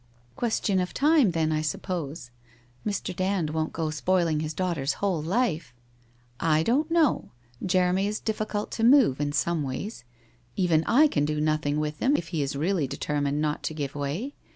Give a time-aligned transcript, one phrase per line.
[0.21, 2.31] * Question of time then, I suppose.
[2.83, 3.15] Mr.
[3.15, 5.75] Dand won't go spoiling his daughter's whole life'
[6.39, 7.29] I I don't know.
[7.63, 10.03] Jeremy la difficult to move, in some ways.
[10.55, 13.93] Even I can do nothing with him, if he is really determined not to give
[13.93, 14.33] way.